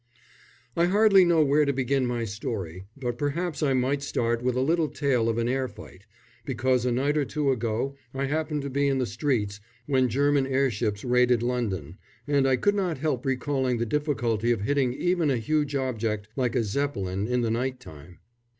]I 0.75 0.85
hardly 0.85 1.23
know 1.23 1.45
where 1.45 1.63
to 1.63 1.71
begin 1.73 2.07
my 2.07 2.25
story, 2.25 2.85
but 2.97 3.19
perhaps 3.19 3.61
I 3.61 3.73
might 3.75 4.01
start 4.01 4.41
with 4.41 4.55
a 4.55 4.59
little 4.61 4.87
tale 4.87 5.29
of 5.29 5.37
an 5.37 5.47
air 5.47 5.67
fight, 5.67 6.07
because 6.43 6.87
a 6.87 6.91
night 6.91 7.17
or 7.17 7.23
two 7.23 7.51
ago 7.51 7.95
I 8.11 8.25
happened 8.25 8.63
to 8.63 8.71
be 8.71 8.87
in 8.87 8.97
the 8.97 9.05
streets 9.05 9.59
when 9.85 10.09
German 10.09 10.47
airships 10.47 11.05
raided 11.05 11.43
London, 11.43 11.99
and 12.27 12.47
I 12.47 12.55
could 12.55 12.73
not 12.73 12.97
help 12.97 13.27
recalling 13.27 13.77
the 13.77 13.85
difficulty 13.85 14.51
of 14.51 14.61
hitting 14.61 14.91
even 14.95 15.29
a 15.29 15.37
huge 15.37 15.75
object 15.75 16.29
like 16.35 16.55
a 16.55 16.63
Zeppelin 16.63 17.27
in 17.27 17.41
the 17.41 17.51
night 17.51 17.79
time. 17.79 18.17